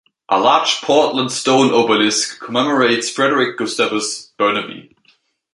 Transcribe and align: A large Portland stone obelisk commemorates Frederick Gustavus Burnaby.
A 0.29 0.39
large 0.39 0.81
Portland 0.81 1.31
stone 1.31 1.71
obelisk 1.71 2.39
commemorates 2.41 3.07
Frederick 3.11 3.55
Gustavus 3.55 4.31
Burnaby. 4.35 4.95